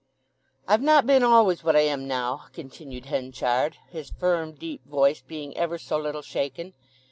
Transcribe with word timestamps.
"I've 0.67 0.81
not 0.81 1.05
been 1.05 1.21
always 1.21 1.63
what 1.63 1.75
I 1.75 1.81
am 1.81 2.07
now," 2.07 2.45
continued 2.53 3.05
Henchard, 3.05 3.77
his 3.91 4.09
firm 4.09 4.53
deep 4.53 4.83
voice 4.87 5.21
being 5.21 5.55
ever 5.55 5.77
so 5.77 5.95
little 5.95 6.23
shaken. 6.23 6.73